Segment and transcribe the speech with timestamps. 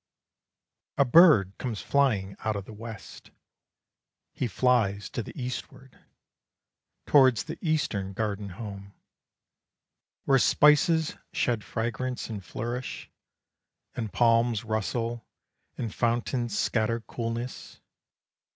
[0.97, 3.29] A bird comes flying out of the West;
[4.33, 5.99] He flies to the Eastward,
[7.05, 8.95] Towards the Eastern garden home,
[10.23, 13.11] Where spices shed fragrance, and flourish,
[13.93, 15.23] And palms rustle
[15.77, 17.79] and fountains scatter coolness.